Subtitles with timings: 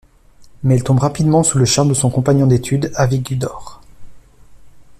[0.63, 3.81] Mais elle tombe rapidement sous le charme de son compagnon d'études, Avigdor.